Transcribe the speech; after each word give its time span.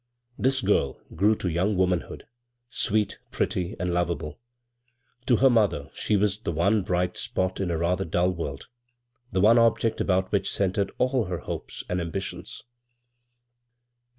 "This 0.45 0.61
girl 0.61 0.99
grew 1.13 1.35
to 1.35 1.47
young 1.47 1.77
womanhood, 1.77 2.25
sweet, 2.71 3.19
pretty, 3.29 3.75
and 3.79 3.93
lov 3.93 4.09
able. 4.09 4.39
To 5.27 5.35
her 5.35 5.49
mother 5.51 5.91
she 5.93 6.17
was 6.17 6.39
the 6.39 6.51
one 6.51 6.81
bright 6.81 7.15
spot 7.17 7.59
in 7.59 7.69
a 7.69 7.77
rather 7.77 8.03
dull 8.03 8.31
world— 8.31 8.67
the 9.31 9.41
one 9.41 9.59
object 9.59 10.01
about 10.01 10.31
which 10.31 10.51
centred 10.51 10.91
all 10.97 11.25
her 11.25 11.41
hopes, 11.41 11.83
and 11.87 12.01
am 12.01 12.11
bitions. 12.11 12.63